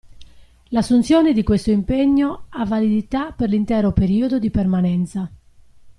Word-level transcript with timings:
L'assunzione 0.71 1.31
di 1.31 1.43
questo 1.43 1.69
impegno 1.69 2.45
ha 2.49 2.65
validità 2.65 3.31
per 3.33 3.49
l'intero 3.49 3.91
periodo 3.93 4.39
di 4.39 4.49
permanenza. 4.49 5.31